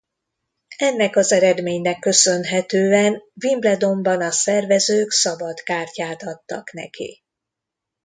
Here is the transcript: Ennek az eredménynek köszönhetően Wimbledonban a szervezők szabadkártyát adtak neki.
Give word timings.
Ennek 0.77 1.15
az 1.15 1.31
eredménynek 1.31 1.99
köszönhetően 1.99 3.23
Wimbledonban 3.43 4.21
a 4.21 4.31
szervezők 4.31 5.11
szabadkártyát 5.11 6.23
adtak 6.23 6.71
neki. 6.71 7.23